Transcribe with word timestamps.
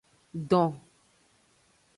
Don. 0.51 0.71